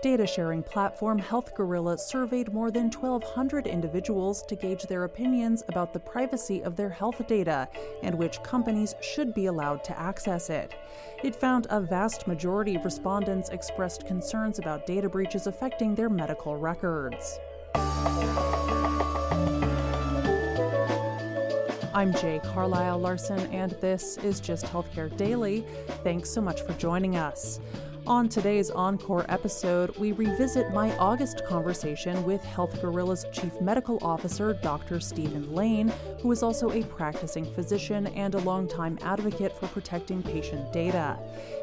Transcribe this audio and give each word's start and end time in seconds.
Data 0.00 0.28
sharing 0.28 0.62
platform 0.62 1.18
Health 1.18 1.56
Gorilla 1.56 1.98
surveyed 1.98 2.52
more 2.52 2.70
than 2.70 2.88
1,200 2.88 3.66
individuals 3.66 4.44
to 4.44 4.54
gauge 4.54 4.84
their 4.84 5.02
opinions 5.02 5.64
about 5.68 5.92
the 5.92 5.98
privacy 5.98 6.62
of 6.62 6.76
their 6.76 6.88
health 6.88 7.26
data 7.26 7.68
and 8.04 8.14
which 8.14 8.40
companies 8.44 8.94
should 9.00 9.34
be 9.34 9.46
allowed 9.46 9.82
to 9.82 9.98
access 9.98 10.50
it. 10.50 10.76
It 11.24 11.34
found 11.34 11.66
a 11.70 11.80
vast 11.80 12.28
majority 12.28 12.76
of 12.76 12.84
respondents 12.84 13.48
expressed 13.48 14.06
concerns 14.06 14.60
about 14.60 14.86
data 14.86 15.08
breaches 15.08 15.48
affecting 15.48 15.96
their 15.96 16.08
medical 16.08 16.56
records. 16.56 17.40
I'm 21.92 22.14
Jay 22.14 22.40
Carlisle 22.44 23.00
Larson, 23.00 23.40
and 23.52 23.72
this 23.80 24.18
is 24.18 24.38
Gist 24.38 24.66
Healthcare 24.66 25.16
Daily. 25.16 25.66
Thanks 26.04 26.30
so 26.30 26.40
much 26.40 26.62
for 26.62 26.72
joining 26.74 27.16
us. 27.16 27.58
On 28.08 28.26
today's 28.26 28.70
Encore 28.70 29.26
episode, 29.28 29.94
we 29.98 30.12
revisit 30.12 30.72
my 30.72 30.96
August 30.96 31.44
conversation 31.44 32.24
with 32.24 32.42
Health 32.42 32.80
Gorilla's 32.80 33.26
Chief 33.32 33.60
Medical 33.60 33.98
Officer, 34.00 34.54
Dr. 34.54 34.98
Steven 34.98 35.54
Lane, 35.54 35.92
who 36.22 36.32
is 36.32 36.42
also 36.42 36.70
a 36.70 36.82
practicing 36.84 37.44
physician 37.52 38.06
and 38.06 38.34
a 38.34 38.38
longtime 38.38 38.98
advocate 39.02 39.52
for 39.52 39.66
protecting 39.66 40.22
patient 40.22 40.72
data. 40.72 41.18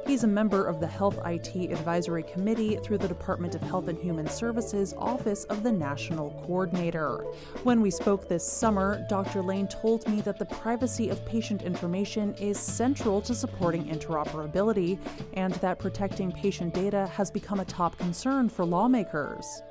He's 0.05 0.23
a 0.23 0.27
member 0.27 0.67
of 0.67 0.80
the 0.80 0.86
Health 0.86 1.17
IT 1.26 1.72
Advisory 1.72 2.22
Committee 2.22 2.77
through 2.77 3.00
the 3.00 3.08
Department 3.08 3.55
of 3.55 3.62
Health 3.64 3.88
and 3.88 3.98
Human 3.98 4.27
Services 4.27 4.94
Office 5.00 5.45
of 5.45 5.64
the 5.64 5.72
National 5.72 6.30
Coordinator. 6.45 7.25
When 7.64 7.81
we 7.81 7.89
spoke 7.89 8.30
this 8.30 8.45
summer, 8.45 9.03
Dr. 9.09 9.41
Lane 9.41 9.67
told 9.67 10.08
me 10.08 10.22
that 10.22 10.38
the 10.38 10.45
privacy 10.45 11.09
of 11.09 11.25
patient 11.25 11.64
information 11.64 12.36
is 12.36 12.59
central 12.59 13.20
to 13.22 13.34
supporting 13.34 13.86
interoperability 13.86 15.00
and 15.34 15.55
that 15.55 15.80
protecting 15.80 16.34
patient 16.35 16.73
data 16.73 17.07
has 17.07 17.31
become 17.31 17.62
a 17.62 17.66
top 17.66 17.98
concern 17.98 18.49
for 18.49 18.66
lawmakers. 18.66 19.62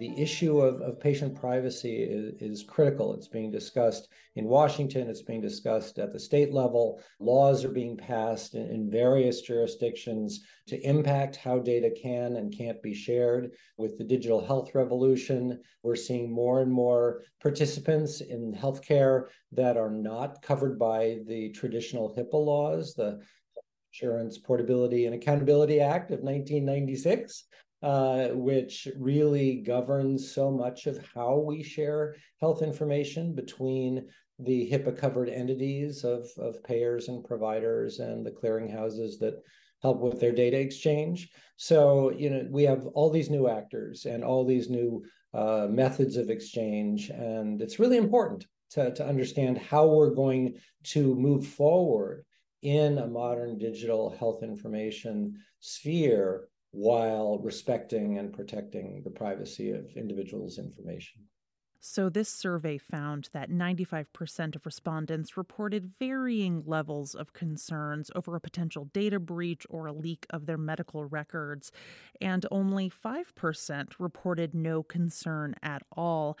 The 0.00 0.20
issue 0.20 0.60
of, 0.60 0.80
of 0.80 0.98
patient 0.98 1.36
privacy 1.36 2.02
is, 2.02 2.34
is 2.40 2.64
critical. 2.64 3.14
It's 3.14 3.28
being 3.28 3.52
discussed 3.52 4.08
in 4.34 4.46
Washington, 4.46 5.08
it's 5.08 5.22
being 5.22 5.40
discussed 5.40 6.00
at 6.00 6.12
the 6.12 6.18
state 6.18 6.52
level. 6.52 7.00
Laws 7.20 7.64
are 7.64 7.70
being 7.70 7.96
passed 7.96 8.56
in, 8.56 8.66
in 8.66 8.90
various 8.90 9.42
jurisdictions 9.42 10.40
to 10.66 10.80
impact 10.80 11.36
how 11.36 11.60
data 11.60 11.90
can 11.90 12.36
and 12.36 12.52
can't 12.52 12.82
be 12.82 12.92
shared. 12.92 13.52
With 13.78 13.96
the 13.96 14.02
digital 14.02 14.44
health 14.44 14.74
revolution, 14.74 15.60
we're 15.84 15.94
seeing 15.94 16.28
more 16.28 16.60
and 16.60 16.72
more 16.72 17.22
participants 17.40 18.20
in 18.20 18.52
healthcare 18.52 19.26
that 19.52 19.76
are 19.76 19.92
not 19.92 20.42
covered 20.42 20.76
by 20.76 21.18
the 21.28 21.50
traditional 21.50 22.12
HIPAA 22.16 22.44
laws, 22.44 22.94
the 22.94 23.20
Insurance 23.94 24.38
Portability 24.38 25.06
and 25.06 25.14
Accountability 25.14 25.80
Act 25.80 26.10
of 26.10 26.20
1996, 26.20 27.44
uh, 27.82 28.28
which 28.30 28.88
really 28.98 29.56
governs 29.56 30.32
so 30.32 30.50
much 30.50 30.86
of 30.86 30.98
how 31.14 31.36
we 31.38 31.62
share 31.62 32.16
health 32.40 32.62
information 32.62 33.34
between 33.34 34.08
the 34.40 34.68
HIPAA 34.68 34.98
covered 34.98 35.28
entities 35.28 36.02
of, 36.02 36.26
of 36.38 36.62
payers 36.64 37.06
and 37.06 37.24
providers 37.24 38.00
and 38.00 38.26
the 38.26 38.32
clearinghouses 38.32 39.20
that 39.20 39.40
help 39.80 40.00
with 40.00 40.18
their 40.18 40.32
data 40.32 40.58
exchange. 40.58 41.30
So, 41.56 42.10
you 42.10 42.30
know, 42.30 42.48
we 42.50 42.64
have 42.64 42.86
all 42.94 43.10
these 43.10 43.30
new 43.30 43.48
actors 43.48 44.06
and 44.06 44.24
all 44.24 44.44
these 44.44 44.68
new 44.68 45.04
uh, 45.32 45.68
methods 45.70 46.16
of 46.16 46.30
exchange. 46.30 47.10
And 47.10 47.62
it's 47.62 47.78
really 47.78 47.98
important 47.98 48.44
to, 48.70 48.92
to 48.94 49.06
understand 49.06 49.58
how 49.58 49.86
we're 49.86 50.14
going 50.14 50.54
to 50.84 51.14
move 51.14 51.46
forward 51.46 52.24
in 52.64 52.98
a 52.98 53.06
modern 53.06 53.58
digital 53.58 54.10
health 54.10 54.42
information 54.42 55.38
sphere 55.60 56.48
while 56.72 57.38
respecting 57.38 58.18
and 58.18 58.32
protecting 58.32 59.02
the 59.04 59.10
privacy 59.10 59.70
of 59.70 59.96
individuals' 59.96 60.58
information. 60.58 61.22
So, 61.86 62.08
this 62.08 62.30
survey 62.30 62.78
found 62.78 63.28
that 63.34 63.50
95% 63.50 64.56
of 64.56 64.64
respondents 64.64 65.36
reported 65.36 65.92
varying 65.98 66.62
levels 66.64 67.14
of 67.14 67.34
concerns 67.34 68.10
over 68.14 68.34
a 68.34 68.40
potential 68.40 68.86
data 68.86 69.20
breach 69.20 69.66
or 69.68 69.86
a 69.86 69.92
leak 69.92 70.24
of 70.30 70.46
their 70.46 70.56
medical 70.56 71.04
records, 71.04 71.70
and 72.22 72.46
only 72.50 72.88
5% 72.88 73.92
reported 73.98 74.54
no 74.54 74.82
concern 74.82 75.54
at 75.62 75.82
all. 75.92 76.38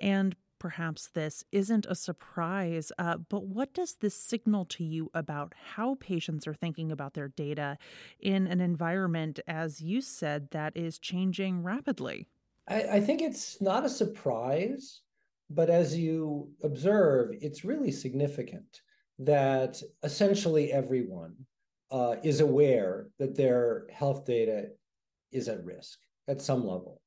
And 0.00 0.36
perhaps 0.64 1.08
this 1.08 1.44
isn't 1.52 1.84
a 1.90 1.94
surprise, 1.94 2.90
uh, 2.98 3.18
but 3.28 3.44
what 3.44 3.74
does 3.74 3.96
this 3.96 4.14
signal 4.14 4.64
to 4.64 4.82
you 4.82 5.10
about 5.12 5.52
how 5.74 5.94
patients 5.96 6.46
are 6.46 6.54
thinking 6.54 6.90
about 6.90 7.12
their 7.12 7.28
data 7.28 7.76
in 8.20 8.46
an 8.46 8.62
environment, 8.62 9.38
as 9.46 9.82
you 9.82 10.00
said, 10.00 10.48
that 10.52 10.74
is 10.74 10.98
changing 10.98 11.62
rapidly? 11.62 12.26
I, 12.66 12.82
I 12.92 13.00
think 13.00 13.20
it's 13.20 13.60
not 13.60 13.84
a 13.84 13.90
surprise, 13.90 15.02
but 15.50 15.68
as 15.68 15.94
you 15.98 16.48
observe, 16.62 17.32
it's 17.42 17.62
really 17.62 17.92
significant 17.92 18.80
that 19.18 19.82
essentially 20.02 20.72
everyone 20.72 21.34
uh, 21.90 22.16
is 22.22 22.40
aware 22.40 23.08
that 23.18 23.36
their 23.36 23.86
health 23.92 24.24
data 24.24 24.68
is 25.30 25.46
at 25.48 25.62
risk 25.62 25.98
at 26.26 26.40
some 26.40 26.60
level 26.66 27.02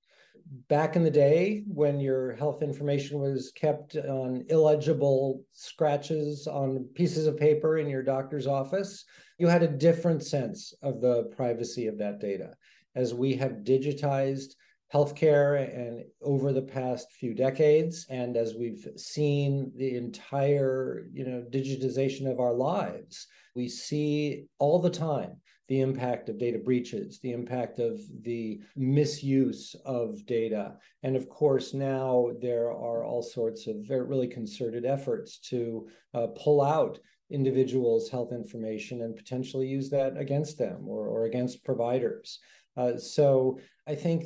back 0.67 0.95
in 0.95 1.03
the 1.03 1.11
day 1.11 1.63
when 1.67 1.99
your 1.99 2.35
health 2.35 2.61
information 2.61 3.19
was 3.19 3.51
kept 3.55 3.95
on 3.95 4.45
illegible 4.49 5.43
scratches 5.53 6.47
on 6.47 6.87
pieces 6.95 7.27
of 7.27 7.37
paper 7.37 7.77
in 7.77 7.87
your 7.87 8.03
doctor's 8.03 8.47
office, 8.47 9.05
you 9.37 9.47
had 9.47 9.63
a 9.63 9.67
different 9.67 10.23
sense 10.23 10.73
of 10.81 11.01
the 11.01 11.23
privacy 11.35 11.87
of 11.87 11.97
that 11.97 12.19
data. 12.19 12.53
As 12.95 13.13
we 13.13 13.35
have 13.35 13.63
digitized 13.63 14.53
healthcare 14.93 15.75
and 15.75 16.03
over 16.21 16.53
the 16.53 16.61
past 16.61 17.11
few 17.11 17.33
decades 17.33 18.05
and 18.09 18.37
as 18.37 18.55
we've 18.55 18.87
seen 18.95 19.71
the 19.75 19.97
entire 19.97 21.05
you 21.11 21.25
know 21.25 21.43
digitization 21.51 22.31
of 22.31 22.39
our 22.39 22.53
lives 22.53 23.27
we 23.53 23.67
see 23.67 24.45
all 24.59 24.79
the 24.79 24.89
time 24.89 25.35
the 25.67 25.81
impact 25.81 26.29
of 26.29 26.37
data 26.37 26.57
breaches, 26.57 27.19
the 27.19 27.31
impact 27.31 27.79
of 27.79 27.99
the 28.23 28.59
misuse 28.75 29.75
of 29.85 30.25
data. 30.25 30.75
And 31.03 31.15
of 31.15 31.27
course, 31.29 31.73
now 31.73 32.29
there 32.41 32.67
are 32.71 33.03
all 33.03 33.21
sorts 33.21 33.67
of 33.67 33.75
very, 33.81 34.03
really 34.03 34.27
concerted 34.27 34.85
efforts 34.85 35.39
to 35.49 35.87
uh, 36.13 36.27
pull 36.37 36.61
out 36.61 36.99
individuals' 37.29 38.09
health 38.09 38.31
information 38.31 39.01
and 39.01 39.15
potentially 39.15 39.67
use 39.67 39.89
that 39.89 40.17
against 40.17 40.57
them 40.57 40.87
or, 40.87 41.07
or 41.07 41.25
against 41.25 41.65
providers. 41.65 42.39
Uh, 42.77 42.97
so 42.97 43.59
I 43.85 43.95
think 43.95 44.25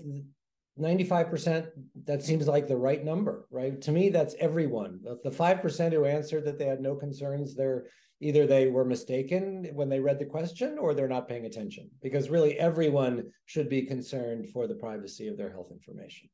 95% 0.79 1.68
that 2.06 2.23
seems 2.23 2.47
like 2.47 2.68
the 2.68 2.78
right 2.78 3.03
number 3.03 3.46
right 3.52 3.81
to 3.81 3.91
me 3.91 4.08
that's 4.09 4.35
everyone 4.40 5.02
the 5.23 5.29
5% 5.29 5.94
who 5.94 6.06
answered 6.06 6.46
that 6.46 6.58
they 6.58 6.66
had 6.66 6.79
no 6.79 6.96
concerns 6.96 7.56
they're 7.56 7.88
either 8.22 8.46
they 8.48 8.68
were 8.68 8.86
mistaken 8.86 9.70
when 9.74 9.90
they 9.90 10.00
read 10.00 10.20
the 10.20 10.26
question 10.26 10.78
or 10.78 10.94
they're 10.94 11.08
not 11.08 11.28
paying 11.28 11.46
attention 11.46 11.90
because 12.02 12.30
really 12.30 12.58
everyone 12.59 13.26
should 13.46 13.68
be 13.68 13.82
concerned 13.82 14.48
for 14.50 14.68
the 14.68 14.76
privacy 14.76 15.28
of 15.28 15.38
their 15.38 15.52
health 15.52 15.72
information 15.72 16.30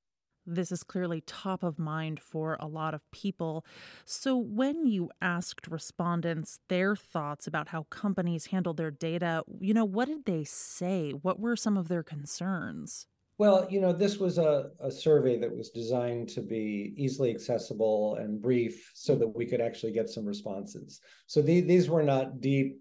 this 0.47 0.71
is 0.71 0.81
clearly 0.81 1.21
top 1.21 1.61
of 1.61 1.77
mind 1.77 2.21
for 2.21 2.57
a 2.59 2.67
lot 2.67 2.93
of 2.93 3.01
people. 3.11 3.65
So, 4.05 4.37
when 4.37 4.87
you 4.87 5.11
asked 5.21 5.67
respondents 5.67 6.59
their 6.69 6.95
thoughts 6.95 7.47
about 7.47 7.67
how 7.67 7.83
companies 7.89 8.47
handle 8.47 8.73
their 8.73 8.89
data, 8.89 9.43
you 9.59 9.73
know, 9.73 9.85
what 9.85 10.07
did 10.07 10.25
they 10.25 10.45
say? 10.45 11.11
What 11.11 11.39
were 11.39 11.57
some 11.57 11.77
of 11.77 11.89
their 11.89 12.01
concerns? 12.01 13.07
Well, 13.39 13.67
you 13.69 13.79
know, 13.79 13.93
this 13.93 14.17
was 14.17 14.39
a, 14.39 14.71
a 14.79 14.89
survey 14.89 15.37
that 15.39 15.55
was 15.55 15.69
designed 15.69 16.29
to 16.29 16.41
be 16.41 16.93
easily 16.97 17.29
accessible 17.29 18.15
and 18.15 18.41
brief 18.41 18.89
so 18.95 19.15
that 19.15 19.27
we 19.27 19.45
could 19.45 19.61
actually 19.61 19.91
get 19.91 20.09
some 20.09 20.25
responses. 20.25 20.99
So 21.27 21.43
the, 21.43 21.61
these 21.61 21.87
were 21.87 22.01
not 22.01 22.41
deep 22.41 22.79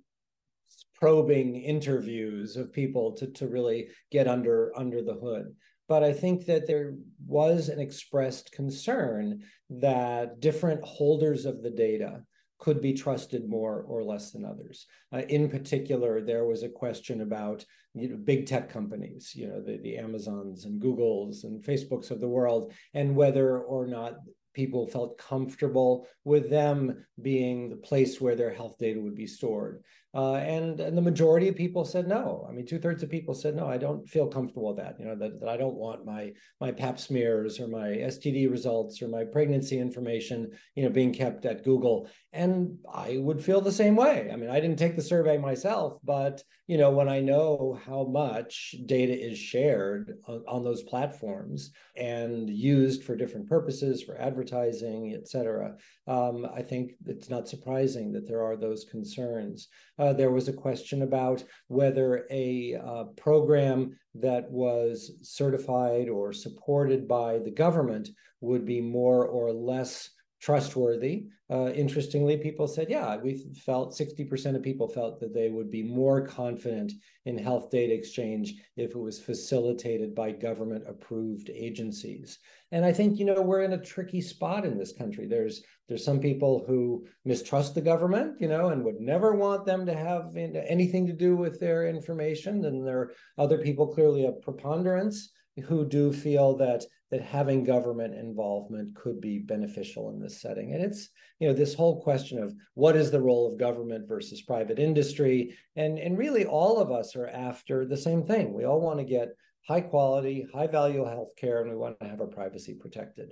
probing 0.95 1.57
interviews 1.57 2.57
of 2.57 2.73
people 2.73 3.13
to, 3.13 3.27
to 3.27 3.49
really 3.49 3.89
get 4.11 4.27
under 4.27 4.73
under 4.79 5.03
the 5.03 5.15
hood. 5.15 5.55
But 5.89 6.03
I 6.03 6.13
think 6.13 6.47
that 6.47 6.67
there 6.67 6.95
was 7.27 7.69
an 7.69 7.79
expressed 7.79 8.51
concern 8.53 9.43
that 9.69 10.41
different 10.41 10.83
holders 10.85 11.45
of 11.45 11.63
the 11.63 11.71
data 11.71 12.23
could 12.59 12.81
be 12.81 12.93
trusted 12.93 13.49
more 13.49 13.83
or 13.83 14.03
less 14.03 14.31
than 14.31 14.45
others. 14.45 14.87
Uh, 15.13 15.23
in 15.29 15.49
particular, 15.49 16.21
there 16.21 16.45
was 16.45 16.63
a 16.63 16.69
question 16.69 17.21
about 17.21 17.65
you 17.95 18.09
know, 18.09 18.17
big 18.17 18.47
tech 18.47 18.69
companies, 18.71 19.33
you 19.35 19.49
know, 19.49 19.61
the, 19.61 19.79
the 19.79 19.97
Amazons 19.97 20.65
and 20.65 20.81
Googles 20.81 21.45
and 21.45 21.63
Facebooks 21.63 22.11
of 22.11 22.21
the 22.21 22.29
world, 22.29 22.73
and 22.95 23.17
whether 23.17 23.61
or 23.61 23.87
not 23.87 24.15
people 24.57 24.87
felt 24.87 25.19
comfortable 25.19 26.09
with 26.25 26.49
them 26.49 27.05
being 27.21 27.69
the 27.69 27.77
place 27.77 28.21
where 28.21 28.35
their 28.35 28.53
health 28.53 28.79
data 28.79 28.99
would 28.99 29.15
be 29.15 29.27
stored. 29.27 29.85
Uh, 30.17 30.37
and 30.37 30.81
and 30.81 30.97
the 30.97 31.03
majority 31.03 31.47
of 31.47 31.55
people 31.55 31.85
said 31.85 32.09
no. 32.09 32.47
I 32.49 32.53
mean, 32.53 32.65
two 32.65 32.79
thirds 32.79 33.03
of 33.03 33.11
people 33.11 33.35
said 33.35 33.55
no. 33.55 33.67
I 33.67 33.77
don't 33.77 34.09
feel 34.09 34.27
comfortable 34.27 34.69
with 34.69 34.79
that. 34.79 34.99
You 34.99 35.05
know 35.05 35.15
that, 35.17 35.41
that 35.41 35.49
I 35.51 35.59
don't 35.59 35.75
want 35.75 36.07
my 36.07 36.33
my 36.59 36.73
Pap 36.73 36.99
smears 36.99 37.61
or 37.61 37.69
my 37.69 37.89
STD 37.89 38.51
results 38.51 39.03
or 39.03 39.09
my 39.09 39.25
pregnancy 39.25 39.79
information, 39.79 40.53
you 40.75 40.85
know, 40.85 40.89
being 40.89 41.13
kept 41.13 41.45
at 41.45 41.65
Google. 41.65 42.09
And 42.33 42.79
I 42.91 43.19
would 43.19 43.45
feel 43.45 43.61
the 43.61 43.71
same 43.71 43.95
way. 43.95 44.31
I 44.33 44.37
mean, 44.37 44.49
I 44.49 44.59
didn't 44.59 44.79
take 44.79 44.97
the 44.97 45.03
survey 45.03 45.37
myself, 45.37 45.99
but 46.03 46.43
you 46.67 46.79
know, 46.79 46.91
when 46.91 47.11
I 47.11 47.21
know 47.21 47.79
how 47.87 48.05
much 48.05 48.75
data 48.87 49.13
is 49.13 49.39
shared 49.39 50.19
on, 50.27 50.43
on 50.49 50.65
those 50.65 50.83
platforms 50.83 51.73
and 51.95 52.49
used 52.49 53.05
for 53.05 53.17
different 53.17 53.49
purposes, 53.49 54.03
for 54.03 54.19
advertising, 54.19 54.46
et 54.53 55.29
cetera, 55.29 55.77
um, 56.07 56.47
I 56.55 56.63
think 56.63 56.93
it's 57.07 57.31
not 57.31 57.49
surprising 57.49 58.13
that 58.13 58.27
there 58.27 58.43
are 58.43 58.57
those 58.57 58.85
concerns. 58.85 59.69
Uh, 59.99 60.13
there 60.13 60.31
was 60.31 60.49
a 60.49 60.53
question 60.53 61.03
about 61.03 61.43
whether 61.69 62.27
a 62.31 62.75
uh, 62.75 63.05
program 63.17 63.97
that 64.15 64.51
was 64.51 65.13
certified 65.23 66.09
or 66.09 66.33
supported 66.33 67.07
by 67.07 67.39
the 67.39 67.51
government 67.51 68.09
would 68.41 68.65
be 68.65 68.81
more 68.81 69.27
or 69.27 69.53
less 69.53 70.11
trustworthy. 70.41 71.27
Uh, 71.51 71.71
interestingly, 71.71 72.37
people 72.37 72.67
said, 72.67 72.91
yeah, 72.91 73.17
we 73.17 73.47
felt 73.65 73.97
60% 73.97 74.57
of 74.57 74.63
people 74.63 74.89
felt 74.89 75.21
that 75.21 75.33
they 75.33 75.49
would 75.49 75.71
be 75.71 75.83
more 75.83 76.27
confident 76.27 76.93
in 77.25 77.39
health 77.39 77.71
data 77.71 77.95
exchange 77.95 78.55
if 78.77 78.91
it 78.91 78.99
was 78.99 79.21
facilitated 79.21 80.15
by 80.15 80.31
government 80.33 80.85
approved 80.89 81.51
agencies. 81.51 82.39
And 82.73 82.85
I 82.85 82.93
think, 82.93 83.19
you 83.19 83.25
know, 83.25 83.41
we're 83.41 83.63
in 83.63 83.75
a 83.75 83.83
tricky 83.83 84.21
spot 84.21 84.65
in 84.65 84.77
this 84.77 84.93
country. 84.93 85.27
There's 85.27 85.63
there's 85.89 86.05
some 86.05 86.19
people 86.19 86.65
who 86.67 87.07
mistrust 87.25 87.77
the 87.77 87.81
government, 87.81 88.41
you 88.41 88.49
know, 88.49 88.71
and 88.71 88.85
would 88.85 89.01
never 89.01 89.37
want 89.37 89.65
them 89.65 89.87
to 89.87 89.95
have 89.95 90.37
anything 90.37 91.07
to 91.07 91.13
do 91.13 91.37
with 91.37 91.61
their 91.61 91.87
information. 91.87 92.65
And 92.65 92.85
there 92.85 92.99
are 92.99 93.13
other 93.39 93.59
people, 93.59 93.87
clearly 93.87 94.27
a 94.27 94.33
preponderance, 94.33 95.31
who 95.65 95.87
do 95.87 96.13
feel 96.13 96.57
that 96.57 96.85
that 97.11 97.23
having 97.23 97.65
government 97.65 98.15
involvement 98.15 98.95
could 98.95 99.21
be 99.21 99.39
beneficial 99.39 100.11
in 100.11 100.21
this 100.21 100.41
setting. 100.41 100.73
And 100.73 100.83
it's, 100.83 101.09
you 101.39 101.47
know, 101.47 101.55
this 101.55 101.75
whole 101.75 102.03
question 102.03 102.43
of 102.43 102.55
what 102.75 102.97
is 102.97 103.11
the 103.11 103.21
role 103.21 103.51
of 103.51 103.59
government 103.59 104.09
versus 104.09 104.43
private 104.43 104.79
industry. 104.79 105.57
And, 105.77 105.99
and 105.99 106.19
really 106.19 106.45
all 106.45 106.81
of 106.81 106.91
us 106.91 107.15
are 107.15 107.29
after 107.29 107.87
the 107.87 107.97
same 107.97 108.25
thing. 108.25 108.53
We 108.53 108.65
all 108.65 108.81
want 108.81 108.99
to 108.99 109.05
get 109.05 109.37
high 109.67 109.83
quality, 109.83 110.47
high 110.53 110.67
value 110.67 111.05
healthcare, 111.05 111.63
and 111.63 111.71
we 111.71 111.77
want 111.77 111.99
to 112.01 112.09
have 112.09 112.21
our 112.21 112.27
privacy 112.27 112.75
protected. 112.75 113.31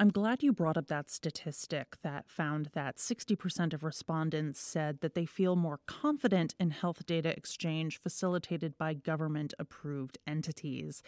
I'm 0.00 0.10
glad 0.10 0.44
you 0.44 0.52
brought 0.52 0.76
up 0.76 0.86
that 0.86 1.10
statistic 1.10 1.96
that 2.04 2.30
found 2.30 2.70
that 2.72 2.98
60% 2.98 3.74
of 3.74 3.82
respondents 3.82 4.60
said 4.60 5.00
that 5.00 5.14
they 5.14 5.26
feel 5.26 5.56
more 5.56 5.80
confident 5.88 6.54
in 6.60 6.70
health 6.70 7.04
data 7.04 7.30
exchange 7.36 8.00
facilitated 8.00 8.78
by 8.78 8.94
government 8.94 9.54
approved 9.58 10.16
entities. 10.24 11.02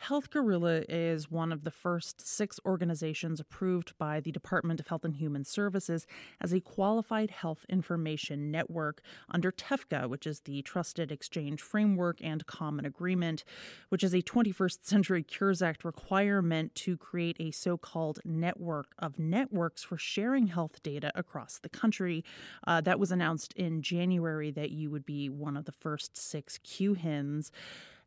Health 0.00 0.30
Gorilla 0.30 0.82
is 0.88 1.30
one 1.30 1.52
of 1.52 1.62
the 1.62 1.70
first 1.70 2.26
six 2.26 2.58
organizations 2.64 3.38
approved 3.38 3.92
by 3.98 4.18
the 4.18 4.32
Department 4.32 4.80
of 4.80 4.86
Health 4.86 5.04
and 5.04 5.14
Human 5.14 5.44
Services 5.44 6.06
as 6.40 6.54
a 6.54 6.60
qualified 6.60 7.30
health 7.30 7.66
information 7.68 8.50
network 8.50 9.02
under 9.28 9.52
TEFCA, 9.52 10.08
which 10.08 10.26
is 10.26 10.40
the 10.40 10.62
Trusted 10.62 11.12
Exchange 11.12 11.60
Framework 11.60 12.16
and 12.22 12.46
Common 12.46 12.86
Agreement, 12.86 13.44
which 13.90 14.02
is 14.02 14.14
a 14.14 14.22
21st 14.22 14.78
Century 14.86 15.22
Cures 15.22 15.60
Act 15.60 15.84
requirement 15.84 16.74
to 16.76 16.96
create 16.96 17.36
a 17.38 17.50
so 17.50 17.76
called 17.76 18.20
network 18.24 18.94
of 18.98 19.18
networks 19.18 19.82
for 19.82 19.98
sharing 19.98 20.46
health 20.46 20.82
data 20.82 21.12
across 21.14 21.58
the 21.58 21.68
country. 21.68 22.24
Uh, 22.66 22.80
that 22.80 22.98
was 22.98 23.12
announced 23.12 23.52
in 23.52 23.82
January 23.82 24.50
that 24.50 24.70
you 24.70 24.90
would 24.90 25.04
be 25.04 25.28
one 25.28 25.58
of 25.58 25.66
the 25.66 25.72
first 25.72 26.16
six 26.16 26.58
QHINs. 26.64 27.50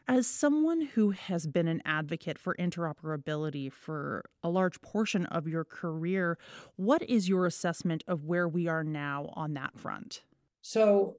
As 0.08 0.28
someone 0.28 0.82
who 0.82 1.12
has 1.12 1.48
been 1.48 1.70
an 1.70 1.82
advocate 1.86 2.38
for 2.38 2.56
interoperability 2.56 3.72
for 3.72 4.26
a 4.44 4.50
large 4.50 4.82
portion 4.82 5.26
of 5.28 5.48
your 5.48 5.64
career, 5.64 6.38
what 6.76 7.02
is 7.10 7.30
your 7.30 7.46
assessment 7.46 8.04
of 8.06 8.26
where 8.26 8.48
we 8.48 8.68
are 8.68 8.84
now 8.84 9.32
on 9.34 9.54
that 9.54 9.80
front? 9.80 10.24
So, 10.62 11.18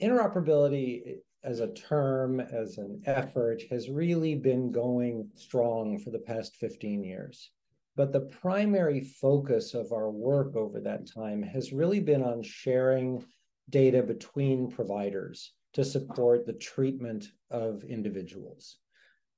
interoperability 0.00 1.20
as 1.42 1.60
a 1.60 1.72
term, 1.72 2.38
as 2.40 2.76
an 2.76 3.02
effort, 3.06 3.62
has 3.70 3.88
really 3.88 4.34
been 4.34 4.70
going 4.70 5.30
strong 5.34 5.98
for 5.98 6.10
the 6.10 6.18
past 6.18 6.56
15 6.56 7.02
years. 7.02 7.50
But 7.96 8.12
the 8.12 8.20
primary 8.42 9.00
focus 9.00 9.72
of 9.72 9.90
our 9.92 10.10
work 10.10 10.54
over 10.54 10.80
that 10.80 11.06
time 11.06 11.42
has 11.42 11.72
really 11.72 12.00
been 12.00 12.22
on 12.22 12.42
sharing 12.42 13.24
data 13.70 14.02
between 14.02 14.70
providers 14.70 15.52
to 15.74 15.84
support 15.84 16.46
the 16.46 16.54
treatment 16.54 17.26
of 17.50 17.84
individuals. 17.84 18.78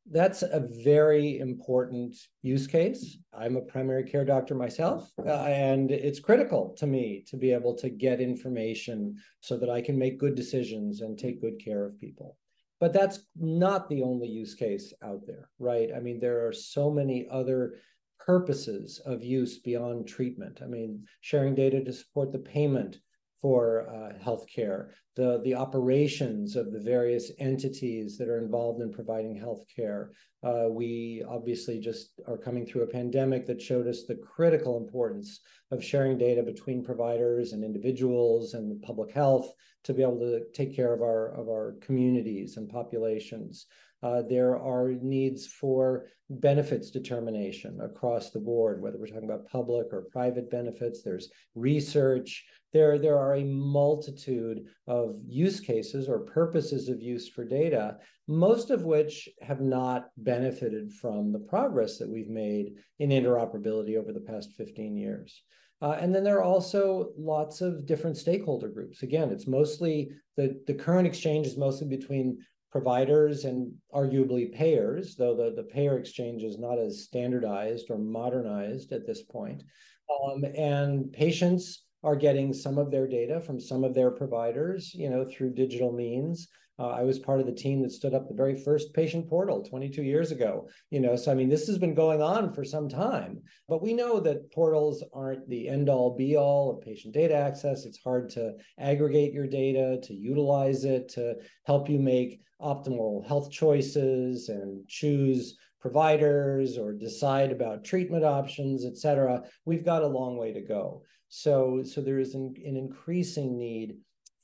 That's 0.09 0.43
a 0.43 0.69
very 0.85 1.41
important 1.41 2.17
use 2.43 2.69
case. 2.69 3.19
I'm 3.37 3.57
a 3.57 3.63
primary 3.63 4.05
care 4.05 4.25
doctor 4.25 4.55
myself, 4.55 5.11
uh, 5.19 5.31
and 5.31 5.91
it's 5.91 6.21
critical 6.21 6.77
to 6.79 6.87
me 6.87 7.25
to 7.27 7.37
be 7.37 7.51
able 7.51 7.75
to 7.79 7.91
get 7.91 8.21
information 8.21 9.17
so 9.41 9.57
that 9.59 9.69
I 9.69 9.81
can 9.81 9.99
make 9.99 10.21
good 10.21 10.37
decisions 10.37 11.01
and 11.01 11.19
take 11.19 11.41
good 11.41 11.59
care 11.59 11.85
of 11.85 11.99
people. 11.99 12.37
But 12.79 12.93
that's 12.93 13.21
not 13.35 13.89
the 13.89 14.03
only 14.03 14.29
use 14.29 14.55
case 14.55 14.93
out 15.03 15.27
there, 15.27 15.49
right? 15.59 15.89
I 15.97 15.99
mean, 15.99 16.21
there 16.21 16.47
are 16.47 16.53
so 16.53 16.91
many 16.91 17.27
other 17.29 17.77
purposes 18.21 19.01
of 19.05 19.25
use 19.25 19.59
beyond 19.59 20.07
treatment. 20.07 20.61
I 20.63 20.67
mean, 20.67 21.05
sharing 21.21 21.55
data 21.55 21.83
to 21.83 21.93
support 21.93 22.33
the 22.33 22.39
payment 22.39 22.99
for 23.41 23.89
uh, 23.89 24.13
healthcare, 24.25 24.89
the, 25.15 25.41
the 25.45 25.55
operations 25.55 26.57
of 26.57 26.73
the 26.73 26.81
various 26.81 27.31
entities 27.39 28.17
that 28.19 28.29
are 28.29 28.39
involved 28.39 28.81
in 28.81 28.91
providing 28.91 29.39
healthcare. 29.39 30.09
Uh, 30.43 30.69
we 30.71 31.25
obviously 31.29 31.79
just 31.79 32.13
are 32.27 32.39
coming 32.39 32.65
through 32.65 32.83
a 32.83 32.87
pandemic 32.87 33.47
that 33.47 33.61
showed 33.61 33.87
us 33.87 34.05
the 34.05 34.15
critical 34.17 34.77
importance 34.77 35.41
of 35.71 35.85
sharing 35.85 36.17
data 36.17 36.43
between 36.43 36.85
providers 36.85 37.53
and 37.53 37.65
individuals 37.65 38.55
and 38.55 38.81
public 38.83 39.13
health 39.13 39.51
to 39.85 39.93
be 39.93 40.03
able 40.03 40.19
to 40.19 40.41
take 40.53 40.75
care 40.75 40.93
of 40.93 41.01
our 41.01 41.29
of 41.35 41.49
our 41.49 41.77
communities 41.81 42.57
and 42.57 42.69
populations. 42.69 43.67
Uh, 44.03 44.23
there 44.23 44.59
are 44.59 44.93
needs 45.01 45.47
for 45.47 46.07
benefits 46.29 46.91
determination 46.91 47.81
across 47.81 48.31
the 48.31 48.39
board, 48.39 48.83
whether 48.83 48.99
we're 48.99 49.07
talking 49.07 49.25
about 49.25 49.49
public 49.49 49.87
or 49.93 50.09
private 50.13 50.51
benefits. 50.51 51.03
There's 51.03 51.31
research. 51.55 52.45
There, 52.77 52.99
there 52.99 53.19
are 53.19 53.37
a 53.37 53.45
multitude 53.45 54.67
of 54.87 55.17
use 55.27 55.61
cases 55.61 56.11
or 56.11 56.19
purposes 56.19 56.91
of 56.91 57.01
use 57.01 57.27
for 57.27 57.43
data, 57.43 57.97
most 58.29 58.69
of 58.69 58.83
which 58.83 59.31
have 59.41 59.63
not 59.63 60.11
benefited 60.19 60.93
from 60.93 61.33
the 61.33 61.39
progress 61.39 61.97
that 61.97 62.11
we've 62.11 62.29
made 62.29 62.75
in 62.99 63.09
interoperability 63.09 63.97
over 63.97 64.13
the 64.13 64.21
past 64.21 64.53
15 64.59 64.95
years. 64.95 65.43
Uh, 65.81 65.93
and 65.93 66.15
then 66.15 66.23
there 66.23 66.37
are 66.37 66.43
also 66.43 67.13
lots 67.17 67.63
of 67.63 67.87
different 67.87 68.19
stakeholder 68.19 68.69
groups. 68.69 69.03
Again, 69.03 69.31
it's 69.31 69.47
mostly 69.47 70.11
the, 70.37 70.61
the 70.67 70.75
current 70.75 71.07
exchange 71.07 71.47
is 71.47 71.57
mostly 71.57 71.89
between 71.89 72.45
providers 72.71 73.47
and 73.47 73.73
arguably 73.95 74.53
payers, 74.53 75.17
though 75.17 75.35
the, 75.35 75.55
the 75.57 75.63
payer 75.63 75.97
exchange 75.97 76.43
is 76.43 76.59
not 76.59 76.79
as 76.79 77.05
standardized 77.05 77.87
or 77.89 77.97
modernized 77.97 78.93
at 78.93 79.07
this 79.07 79.23
point. 79.23 79.63
Um, 80.11 80.45
and 80.55 81.11
patients 81.11 81.86
are 82.07 82.15
getting 82.15 82.53
some 82.53 82.79
of 82.79 82.93
their 82.93 83.09
data 83.09 83.41
from 83.41 83.59
some 83.59 83.83
of 83.83 83.93
their 83.93 84.13
providers, 84.13 84.95
you 84.95 85.11
know, 85.11 85.27
through 85.29 85.53
digital 85.53 85.93
means. 85.93 86.47
Uh, 86.79 86.91
I 86.91 87.03
was 87.03 87.19
part 87.19 87.41
of 87.41 87.47
the 87.47 87.53
team 87.53 87.83
that 87.83 87.91
stood 87.91 88.15
up 88.15 88.29
the 88.29 88.35
very 88.35 88.55
first 88.55 88.95
patient 88.95 89.29
portal 89.29 89.65
22 89.65 90.05
years 90.05 90.31
ago. 90.31 90.69
You 90.91 91.01
know, 91.01 91.17
so 91.17 91.33
I 91.33 91.35
mean, 91.35 91.49
this 91.49 91.67
has 91.67 91.79
been 91.79 91.95
going 91.95 92.23
on 92.23 92.53
for 92.53 92.63
some 92.63 92.89
time, 92.89 93.43
but 93.69 93.83
we 93.83 93.93
know 93.93 94.21
that 94.21 94.53
portals 94.53 95.03
aren't 95.13 95.49
the 95.49 95.69
end 95.69 95.89
all 95.89 96.15
be 96.15 96.37
all 96.37 96.71
of 96.71 96.81
patient 96.81 97.13
data 97.13 97.35
access. 97.35 97.87
It's 97.87 97.99
hard 97.99 98.29
to 98.31 98.55
aggregate 98.79 99.33
your 99.33 99.49
data, 99.49 99.99
to 100.05 100.15
utilize 100.15 100.85
it, 100.85 101.09
to 101.11 101.35
help 101.65 101.89
you 101.89 101.99
make 101.99 102.41
optimal 102.63 103.27
health 103.27 103.51
choices 103.51 104.49
and 104.49 104.87
choose 104.87 105.57
providers 105.81 106.79
or 106.79 106.93
decide 106.93 107.51
about 107.51 107.85
treatment 107.85 108.25
options, 108.25 108.85
et 108.85 108.97
cetera. 108.97 109.43
We've 109.65 109.85
got 109.85 110.03
a 110.03 110.07
long 110.07 110.37
way 110.37 110.53
to 110.53 110.61
go. 110.61 111.03
So, 111.37 111.83
so 111.85 112.01
there 112.01 112.19
is 112.19 112.35
an, 112.35 112.55
an 112.65 112.79
increasing 112.79 113.59
need 113.59 113.99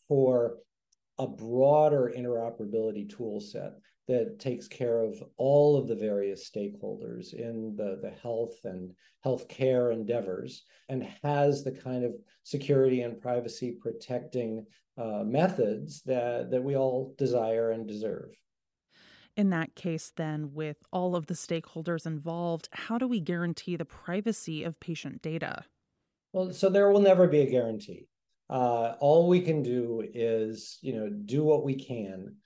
for 0.09 0.59
a 1.19 1.27
broader 1.27 2.13
interoperability 2.15 3.09
tool 3.09 3.41
set 3.41 3.73
that 4.09 4.39
takes 4.39 4.69
care 4.69 5.01
of 5.01 5.17
all 5.39 5.79
of 5.79 5.89
the 5.89 5.95
various 5.95 6.51
stakeholders 6.51 7.33
in 7.33 7.75
the, 7.79 7.99
the 8.03 8.11
health 8.23 8.59
and 8.65 8.93
healthcare 9.25 9.91
endeavors 9.91 10.65
and 10.91 11.09
has 11.23 11.65
the 11.65 11.73
kind 11.73 12.05
of 12.05 12.13
security 12.43 13.01
and 13.01 13.23
privacy 13.23 13.75
protecting 13.81 14.67
uh, 14.99 15.23
methods 15.25 16.03
that, 16.03 16.51
that 16.51 16.63
we 16.63 16.77
all 16.77 17.15
desire 17.17 17.71
and 17.71 17.89
deserve. 17.89 18.29
In 19.35 19.49
that 19.49 19.75
case, 19.75 20.13
then, 20.15 20.53
with 20.53 20.77
all 20.93 21.17
of 21.17 21.27
the 21.27 21.33
stakeholders 21.33 22.05
involved, 22.05 22.69
how 22.73 22.99
do 22.99 23.09
we 23.09 23.19
guarantee 23.19 23.77
the 23.77 23.87
privacy 23.87 24.63
of 24.63 24.79
patient 24.79 25.23
data? 25.23 25.65
Well, 26.33 26.53
so 26.53 26.69
there 26.69 26.91
will 26.91 27.01
never 27.01 27.27
be 27.27 27.41
a 27.41 27.51
guarantee. 27.51 28.07
Uh, 28.49 28.95
all 29.01 29.29
we 29.29 29.41
can 29.41 29.63
do 29.63 30.03
is, 30.15 30.79
you 30.83 30.95
know, 30.95 31.09
do 31.09 31.43
what 31.45 31.65
we 31.65 31.75
can 31.75 32.37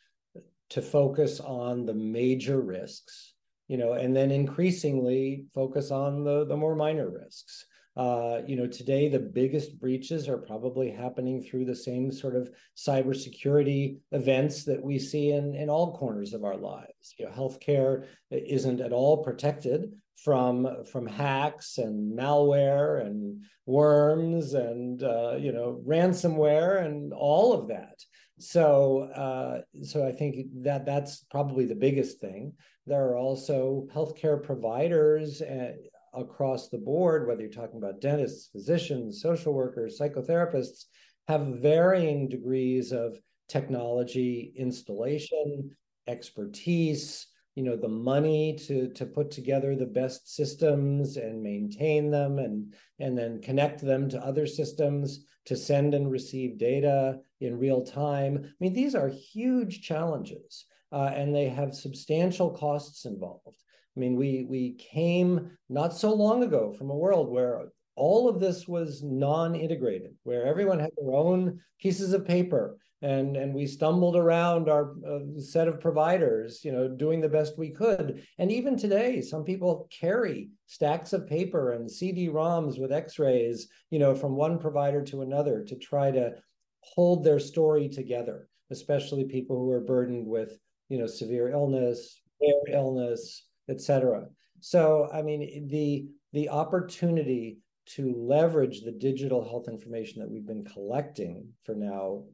to 0.71 0.83
focus 0.83 1.40
on 1.40 1.87
the 1.87 1.95
major 1.95 2.61
risks, 2.61 3.35
you 3.69 3.76
know, 3.76 3.93
and 3.93 4.14
then 4.14 4.31
increasingly 4.31 5.47
focus 5.55 5.90
on 5.90 6.25
the 6.25 6.45
the 6.47 6.57
more 6.57 6.75
minor 6.75 7.09
risks. 7.09 7.66
Uh, 7.97 8.43
you 8.47 8.57
know, 8.57 8.66
today 8.66 9.09
the 9.09 9.19
biggest 9.19 9.81
breaches 9.81 10.28
are 10.28 10.37
probably 10.37 10.90
happening 10.90 11.43
through 11.43 11.64
the 11.64 11.75
same 11.75 12.12
sort 12.12 12.37
of 12.37 12.50
cybersecurity 12.76 13.97
events 14.12 14.64
that 14.64 14.83
we 14.83 14.99
see 14.99 15.31
in, 15.31 15.55
in 15.55 15.71
all 15.71 15.97
corners 15.97 16.35
of 16.35 16.45
our 16.45 16.59
lives. 16.59 17.14
You 17.19 17.25
know, 17.25 17.33
healthcare 17.33 18.05
isn't 18.31 18.81
at 18.81 18.93
all 18.93 19.25
protected 19.25 19.93
from 20.17 20.85
from 20.91 21.07
hacks 21.07 21.79
and 21.79 22.19
malware 22.19 23.05
and 23.05 23.43
worms 23.67 24.55
and 24.55 25.03
uh, 25.03 25.37
you 25.39 25.53
know 25.53 25.83
ransomware 25.87 26.85
and 26.85 27.13
all 27.13 27.53
of 27.53 27.69
that. 27.69 28.03
So 28.39 29.03
uh, 29.15 29.61
so 29.83 30.07
I 30.07 30.13
think 30.13 30.47
that 30.63 30.85
that's 30.85 31.25
probably 31.31 31.67
the 31.67 31.75
biggest 31.75 32.21
thing. 32.21 32.53
There 32.87 33.05
are 33.09 33.17
also 33.17 33.89
healthcare 33.95 34.43
providers 34.43 35.43
uh, 35.43 35.73
across 36.15 36.69
the 36.69 36.79
board, 36.79 37.27
whether 37.27 37.43
you're 37.43 37.51
talking 37.51 37.79
about 37.79 38.01
dentists, 38.01 38.49
physicians, 38.49 39.21
social 39.21 39.53
workers, 39.53 39.99
psychotherapists, 40.01 40.85
have 41.29 41.47
varying 41.61 42.29
degrees 42.29 42.93
of 42.93 43.19
technology 43.49 44.53
installation, 44.57 45.71
expertise, 46.07 47.27
you 47.57 47.65
know, 47.65 47.77
the 47.77 47.89
money 47.89 48.57
to 48.67 48.89
to 48.93 49.07
put 49.07 49.33
together 49.33 49.75
the 49.75 49.87
best 49.87 50.35
systems 50.37 51.17
and 51.17 51.43
maintain 51.43 52.11
them 52.11 52.39
and 52.39 52.73
and 53.01 53.19
then 53.19 53.41
connect 53.43 53.81
them 53.81 54.09
to 54.11 54.25
other 54.25 54.47
systems 54.47 55.25
to 55.47 55.57
send 55.57 55.95
and 55.95 56.11
receive 56.11 56.59
data 56.59 57.19
in 57.41 57.59
real 57.59 57.83
time. 57.83 58.45
I 58.45 58.49
mean, 58.61 58.73
these 58.73 58.95
are 58.95 59.09
huge 59.09 59.83
challenges. 59.83 60.67
Uh, 60.93 61.11
and 61.15 61.35
they 61.35 61.49
have 61.49 61.75
substantial 61.75 62.51
costs 62.51 63.07
involved. 63.07 63.61
I 63.97 64.01
mean, 64.01 64.15
we 64.15 64.47
we 64.49 64.75
came 64.75 65.51
not 65.69 65.97
so 65.97 66.15
long 66.15 66.45
ago 66.45 66.73
from 66.73 66.91
a 66.91 66.97
world 66.97 67.29
where 67.29 67.67
all 67.97 68.29
of 68.29 68.39
this 68.39 68.69
was 68.69 69.03
non-integrated, 69.03 70.15
where 70.23 70.47
everyone 70.47 70.79
had 70.79 70.91
their 70.97 71.15
own 71.15 71.61
pieces 71.81 72.13
of 72.13 72.27
paper, 72.27 72.79
and 73.03 73.37
and 73.37 73.55
we 73.55 73.67
stumbled 73.67 74.17
around 74.17 74.69
our 74.69 74.95
uh, 75.07 75.41
set 75.41 75.69
of 75.69 75.81
providers, 75.81 76.65
you 76.65 76.73
know, 76.73 76.88
doing 76.88 77.21
the 77.21 77.29
best 77.29 77.59
we 77.59 77.71
could. 77.71 78.26
And 78.38 78.50
even 78.50 78.76
today, 78.76 79.21
some 79.21 79.45
people 79.45 79.88
carry 79.91 80.50
stacks 80.67 81.12
of 81.12 81.29
paper 81.29 81.73
and 81.73 81.91
CD-ROMs 81.91 82.79
with 82.81 82.93
X-rays, 82.93 83.69
you 83.91 83.99
know, 83.99 84.15
from 84.15 84.35
one 84.35 84.59
provider 84.59 85.03
to 85.05 85.23
another 85.23 85.62
to 85.65 85.76
try 85.76 86.11
to 86.11 86.33
hold 86.81 87.23
their 87.23 87.38
story 87.38 87.88
together, 87.88 88.49
especially 88.71 89.25
people 89.25 89.57
who 89.57 89.71
are 89.71 89.81
burdened 89.81 90.26
with, 90.26 90.59
you 90.88 90.99
know, 90.99 91.07
severe 91.07 91.50
illness, 91.50 92.21
rare 92.41 92.76
illness, 92.79 93.47
et 93.69 93.81
cetera 93.81 94.26
So, 94.61 95.09
I 95.12 95.23
mean, 95.23 95.69
the 95.69 96.07
the 96.33 96.49
opportunity 96.49 97.59
to 97.87 98.12
leverage 98.17 98.83
the 98.83 98.93
digital 98.93 99.45
health 99.45 99.69
information 99.69 100.21
that 100.21 100.31
we've 100.31 100.47
been 100.47 100.65
collecting 100.65 101.49
for 101.65 101.75
now 101.75 102.25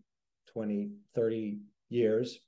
20, 0.52 0.90
30 1.14 1.58
years, 1.88 2.38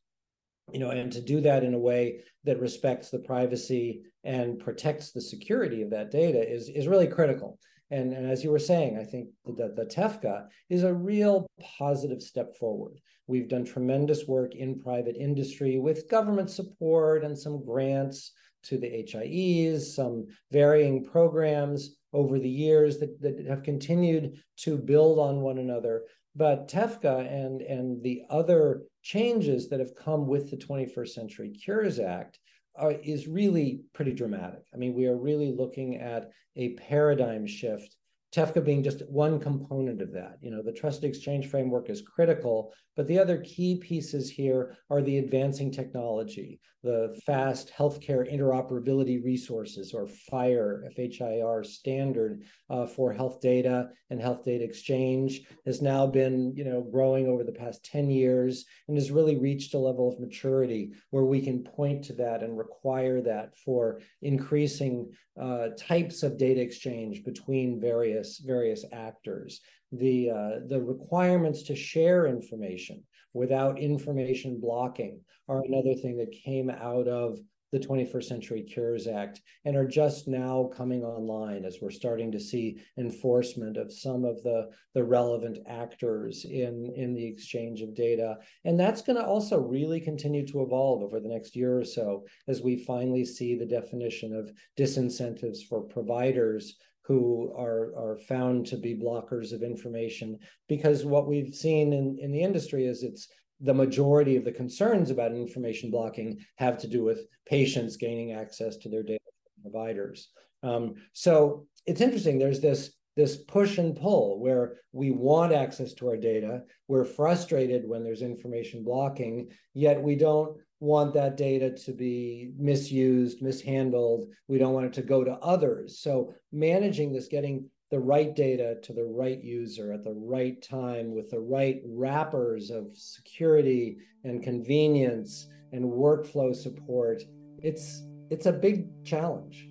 you 0.73 0.79
know, 0.79 0.91
and 0.91 1.13
to 1.13 1.21
do 1.21 1.41
that 1.43 1.65
in 1.65 1.75
a 1.75 1.79
way 1.79 2.21
that 2.45 2.61
respects 2.61 3.11
the 3.11 3.19
privacy 3.19 4.03
and 4.25 4.59
protects 4.59 5.13
the 5.13 5.21
security 5.21 5.83
of 5.83 5.91
that 5.91 6.11
data 6.11 6.41
is, 6.41 6.69
is 6.69 6.89
really 6.89 7.07
critical. 7.07 7.59
And, 7.91 8.13
and 8.13 8.29
as 8.29 8.43
you 8.43 8.51
were 8.51 8.59
saying, 8.59 8.99
I 8.99 9.05
think 9.05 9.29
the, 9.45 9.73
the 9.77 9.85
TEFCA 9.85 10.47
is 10.71 10.83
a 10.83 10.95
real 10.95 11.47
positive 11.79 12.23
step 12.23 12.57
forward. 12.57 12.99
We've 13.27 13.49
done 13.49 13.65
tremendous 13.65 14.27
work 14.27 14.55
in 14.55 14.81
private 14.81 15.17
industry 15.17 15.79
with 15.79 16.11
government 16.11 16.51
support 16.51 17.25
and 17.25 17.39
some 17.39 17.65
grants 17.65 18.33
to 18.65 18.79
the 18.79 18.89
HIEs, 18.89 19.95
some 19.95 20.27
varying 20.51 21.05
programs 21.05 21.97
over 22.13 22.39
the 22.39 22.49
years 22.49 22.99
that, 22.99 23.21
that 23.21 23.47
have 23.47 23.63
continued 23.63 24.39
to 24.59 24.79
build 24.79 25.19
on 25.19 25.41
one 25.41 25.59
another. 25.59 26.05
But 26.37 26.69
TEFCA 26.69 27.33
and, 27.33 27.63
and 27.63 28.03
the 28.03 28.23
other 28.29 28.83
changes 29.03 29.69
that 29.69 29.81
have 29.81 29.95
come 29.95 30.27
with 30.27 30.51
the 30.51 30.57
21st 30.57 31.09
Century 31.09 31.51
Cures 31.51 31.99
Act 31.99 32.39
are, 32.75 32.93
is 32.93 33.29
really 33.29 33.83
pretty 33.93 34.13
dramatic. 34.13 34.65
I 34.75 34.77
mean, 34.77 34.95
we 34.95 35.07
are 35.07 35.17
really 35.17 35.53
looking 35.53 35.97
at 35.97 36.31
a 36.57 36.71
paradigm 36.75 37.47
shift 37.47 37.97
TEFCA 38.35 38.65
being 38.65 38.83
just 38.83 39.09
one 39.09 39.39
component 39.39 40.03
of 40.03 40.13
that. 40.13 40.39
You 40.41 40.51
know, 40.51 40.61
the 40.61 40.73
trusted 40.73 41.05
exchange 41.05 41.47
framework 41.47 41.89
is 41.89 42.03
critical, 42.03 42.73
but 42.97 43.07
the 43.07 43.19
other 43.19 43.39
key 43.39 43.77
pieces 43.77 44.29
here 44.29 44.77
are 44.91 45.03
the 45.03 45.19
advancing 45.19 45.71
technology, 45.71 46.59
the 46.85 47.19
fast 47.25 47.73
healthcare 47.77 48.31
interoperability 48.31 49.25
resources 49.25 49.95
or 49.95 50.07
FHIR, 50.07 50.95
FHIR 50.95 51.65
standard 51.65 52.43
uh, 52.69 52.87
for 52.87 53.11
health 53.11 53.41
data 53.41 53.89
and 54.11 54.21
health 54.21 54.45
data 54.45 54.63
exchange 54.63 55.41
has 55.65 55.81
now 55.81 56.07
been, 56.07 56.55
you 56.55 56.63
know, 56.63 56.83
growing 56.83 57.27
over 57.27 57.43
the 57.43 57.53
past 57.53 57.87
10 57.87 58.11
years 58.11 58.67
and 58.87 58.99
has 58.99 59.11
really 59.11 59.39
reached 59.39 59.73
a 59.73 59.79
level 59.79 60.13
of 60.13 60.21
maturity 60.21 60.93
where 61.09 61.25
we 61.25 61.41
can 61.41 61.65
point 61.65 62.05
to 62.05 62.13
that 62.13 62.43
and 62.43 62.59
require 62.59 63.23
that 63.23 63.57
for 63.57 64.03
increasing 64.21 65.11
uh, 65.41 65.69
types 65.79 66.23
of 66.23 66.37
data 66.37 66.61
exchange 66.61 67.25
between 67.25 67.81
various 67.81 68.39
various 68.39 68.85
actors. 68.93 69.61
The 69.91 70.31
uh, 70.31 70.51
the 70.69 70.83
requirements 70.83 71.63
to 71.65 71.75
share 71.75 72.27
information 72.27 73.03
without 73.33 73.79
information 73.79 74.61
blocking 74.61 75.21
are 75.49 75.63
another 75.65 75.95
thing 75.95 76.17
that 76.17 76.33
came 76.33 76.71
out 76.81 77.09
of 77.09 77.39
the 77.75 77.81
21st 77.81 78.25
Century 78.25 78.63
Cures 78.63 79.09
Act 79.09 79.41
and 79.65 79.77
are 79.77 79.87
just 79.87 80.29
now 80.29 80.71
coming 80.77 81.03
online 81.03 81.65
as 81.65 81.79
we're 81.83 81.91
starting 81.91 82.31
to 82.31 82.39
see 82.39 82.81
enforcement 82.99 83.77
of 83.77 83.93
some 83.93 84.25
of 84.25 84.41
the, 84.45 84.71
the 84.95 85.03
relevant 85.03 85.59
actors 85.67 86.45
in, 86.45 86.93
in 86.95 87.15
the 87.15 87.27
exchange 87.27 87.81
of 87.81 87.93
data. 87.93 88.37
And 88.65 88.79
that's 88.79 89.03
going 89.03 89.19
to 89.19 89.27
also 89.27 89.59
really 89.59 90.01
continue 90.01 90.47
to 90.47 90.63
evolve 90.63 91.03
over 91.03 91.19
the 91.19 91.29
next 91.29 91.57
year 91.57 91.77
or 91.77 91.85
so 91.85 92.25
as 92.47 92.63
we 92.63 92.77
finally 92.77 93.25
see 93.25 93.59
the 93.59 93.67
definition 93.67 94.37
of 94.37 94.53
disincentives 94.79 95.67
for 95.69 95.81
providers 95.81 96.77
who 97.03 97.53
are, 97.59 97.93
are 97.97 98.19
found 98.29 98.67
to 98.67 98.77
be 98.77 98.95
blockers 98.95 99.53
of 99.53 99.65
information 99.65 100.39
because 100.69 101.05
what 101.05 101.27
we've 101.27 101.55
seen 101.55 101.93
in, 101.93 102.17
in 102.21 102.31
the 102.31 102.41
industry 102.41 102.87
is 102.87 103.03
it's 103.03 103.29
the 103.65 103.75
majority 103.75 104.37
of 104.37 104.45
the 104.45 104.53
concerns 104.53 105.11
about 105.11 105.33
information 105.33 105.91
blocking 105.91 106.39
have 106.57 106.79
to 106.79 106.87
do 106.87 107.03
with 107.03 107.27
patients 107.47 107.97
gaining 107.97 108.33
access 108.33 108.77
to 108.77 108.89
their 108.89 109.03
data 109.03 109.21
providers. 109.63 110.29
Um, 110.63 110.95
so 111.13 111.67
it's 111.87 112.01
interesting. 112.01 112.39
There's 112.39 112.61
this 112.61 112.93
this 113.17 113.37
push 113.37 113.79
and 113.79 113.97
pull 113.97 114.41
where 114.41 114.79
we 114.93 115.13
want 115.13 115.53
access 115.53 115.95
to 115.95 116.09
our 116.09 116.17
data. 116.17 116.63
We're 116.89 117.05
frustrated 117.05 117.89
when 117.89 118.03
there's 118.03 118.23
information 118.23 118.83
blocking, 118.83 119.51
yet 119.73 120.03
we 120.03 120.17
don't 120.17 120.59
want 120.81 121.15
that 121.15 121.37
data 121.37 121.71
to 121.71 121.93
be 121.93 122.51
misused, 122.59 123.41
mishandled. 123.41 124.27
We 124.49 124.59
don't 124.59 124.75
want 124.75 124.87
it 124.87 124.93
to 124.95 125.03
go 125.03 125.23
to 125.23 125.33
others. 125.35 126.01
So 126.01 126.35
managing 126.53 127.13
this, 127.13 127.29
getting 127.29 127.71
the 127.95 128.01
right 128.01 128.35
data 128.35 128.75
to 128.83 128.93
the 128.93 129.05
right 129.05 129.41
user 129.45 129.93
at 129.93 130.03
the 130.03 130.13
right 130.13 130.61
time 130.61 131.15
with 131.15 131.31
the 131.31 131.39
right 131.39 131.81
wrappers 131.87 132.69
of 132.71 132.89
security 132.95 133.97
and 134.25 134.43
convenience 134.43 135.47
and 135.71 135.85
workflow 135.85 136.53
support 136.53 137.23
it's 137.63 138.03
it's 138.31 138.47
a 138.47 138.53
big 138.53 138.89
challenge 139.05 139.69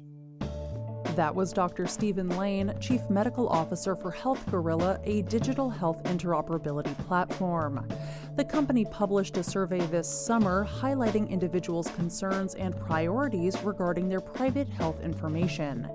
that 1.17 1.35
was 1.35 1.53
Dr. 1.53 1.85
Steven 1.85 2.27
Lane, 2.29 2.73
Chief 2.81 3.01
Medical 3.07 3.47
Officer 3.49 3.95
for 3.95 4.09
Health 4.09 4.49
Gorilla, 4.49 4.99
a 5.03 5.21
digital 5.23 5.69
health 5.69 6.01
interoperability 6.05 6.97
platform. 7.05 7.87
The 8.35 8.43
company 8.43 8.83
published 8.85 9.37
a 9.37 9.43
survey 9.43 9.79
this 9.87 10.07
summer 10.07 10.65
highlighting 10.65 11.29
individuals' 11.29 11.87
concerns 11.89 12.55
and 12.55 12.75
priorities 12.75 13.61
regarding 13.63 14.09
their 14.09 14.21
private 14.21 14.67
health 14.67 14.99
information. 15.01 15.87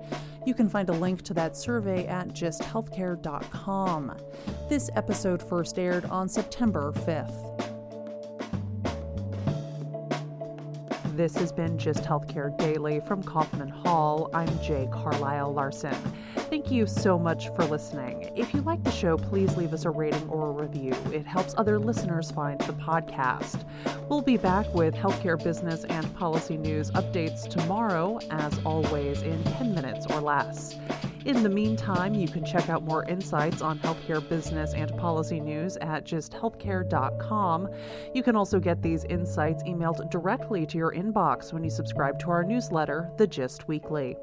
You 0.45 0.53
can 0.53 0.69
find 0.69 0.87
a 0.87 0.93
link 0.93 1.21
to 1.23 1.33
that 1.33 1.57
survey 1.57 2.07
at 2.07 2.29
gisthealthcare.com. 2.29 4.17
This 4.69 4.89
episode 4.95 5.43
first 5.43 5.77
aired 5.77 6.05
on 6.05 6.29
September 6.29 6.93
5th. 6.93 7.68
This 11.19 11.35
has 11.35 11.51
been 11.51 11.77
Gist 11.77 12.03
Healthcare 12.03 12.57
Daily 12.57 13.01
from 13.01 13.21
Kaufman 13.21 13.67
Hall. 13.67 14.29
I'm 14.33 14.47
Jay 14.61 14.87
Carlisle 14.89 15.53
Larson. 15.53 15.93
Thank 16.49 16.71
you 16.71 16.87
so 16.87 17.19
much 17.19 17.49
for 17.57 17.65
listening. 17.65 18.31
If 18.37 18.53
you 18.53 18.61
like 18.61 18.81
the 18.85 18.91
show, 18.91 19.17
please 19.17 19.57
leave 19.57 19.73
us 19.73 19.83
a 19.83 19.89
rating 19.89 20.29
or 20.29 20.47
a 20.47 20.51
review. 20.53 20.93
It 21.11 21.27
helps 21.27 21.53
other 21.57 21.77
listeners 21.77 22.31
find 22.31 22.57
the 22.61 22.71
podcast. 22.71 23.65
We'll 24.07 24.21
be 24.21 24.37
back 24.37 24.73
with 24.73 24.95
healthcare 24.95 25.37
business 25.43 25.83
and 25.83 26.15
policy 26.15 26.55
news 26.55 26.89
updates 26.91 27.49
tomorrow, 27.49 28.19
as 28.31 28.57
always, 28.63 29.21
in 29.21 29.43
10 29.43 29.75
minutes 29.75 30.05
or 30.05 30.21
less. 30.21 30.77
In 31.25 31.43
the 31.43 31.49
meantime, 31.49 32.13
you 32.13 32.27
can 32.27 32.45
check 32.45 32.69
out 32.69 32.83
more 32.83 33.03
insights 33.05 33.61
on 33.61 33.77
healthcare 33.79 34.27
business 34.27 34.73
and 34.73 34.95
policy 34.97 35.41
news 35.41 35.75
at 35.77 36.05
gisthealthcare.com. 36.05 37.69
You 38.13 38.23
can 38.23 38.35
also 38.37 38.59
get 38.59 38.81
these 38.81 39.03
insights 39.03 39.61
emailed 39.63 40.09
directly 40.09 40.65
to 40.67 40.77
your 40.77 40.93
inbox 40.93 41.51
when 41.51 41.63
you 41.63 41.69
subscribe 41.69 42.19
to 42.19 42.31
our 42.31 42.43
newsletter, 42.43 43.11
The 43.17 43.27
Gist 43.27 43.67
Weekly. 43.67 44.15